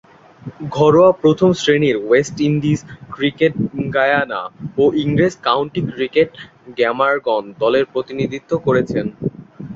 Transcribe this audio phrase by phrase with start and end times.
[0.71, 2.81] ঘরোয়া প্রথম-শ্রেণীর West Indian
[3.13, 3.59] ক্রিকেটে
[3.93, 4.41] গায়ানা
[4.77, 6.37] ও ইংরেজ কাউন্টি ক্রিকেটে
[6.75, 9.05] গ্ল্যামারগন দলের প্রতিনিধিত্ব করেছেন।